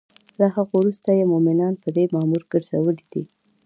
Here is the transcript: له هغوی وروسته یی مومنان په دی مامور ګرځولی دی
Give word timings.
له 0.39 0.47
هغوی 0.55 0.77
وروسته 0.81 1.09
یی 1.17 1.25
مومنان 1.31 1.73
په 1.83 1.89
دی 1.95 2.05
مامور 2.13 2.43
ګرځولی 2.51 3.05
دی 3.11 3.23